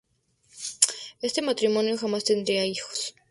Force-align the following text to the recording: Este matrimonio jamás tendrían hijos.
Este 1.21 1.43
matrimonio 1.43 1.95
jamás 1.95 2.23
tendrían 2.23 2.65
hijos. 2.65 3.13